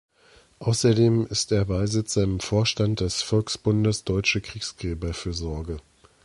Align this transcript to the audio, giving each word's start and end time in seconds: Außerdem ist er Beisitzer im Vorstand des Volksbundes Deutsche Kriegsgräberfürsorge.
Außerdem 0.57 1.27
ist 1.27 1.51
er 1.51 1.65
Beisitzer 1.65 2.23
im 2.23 2.39
Vorstand 2.39 3.01
des 3.01 3.21
Volksbundes 3.21 4.03
Deutsche 4.03 4.41
Kriegsgräberfürsorge. 4.41 5.77